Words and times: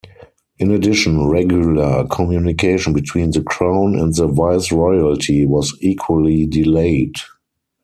In 0.57 0.71
addition, 0.71 1.27
regular 1.27 2.07
communication 2.07 2.91
between 2.91 3.29
the 3.29 3.43
Crown 3.43 3.93
and 3.99 4.11
the 4.15 4.25
viceroyalty 4.27 5.45
was 5.45 5.77
equally 5.79 6.47
delayed. 6.47 7.13